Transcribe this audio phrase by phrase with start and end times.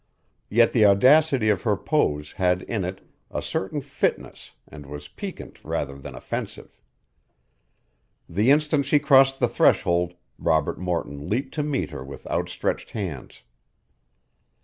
[0.49, 5.63] Yet the audacity of her pose had in it a certain fitness and was piquant
[5.63, 6.75] rather than offensive.
[8.27, 13.43] The instant she crossed the threshold, Robert Morton leaped to meet her with outstretched hands.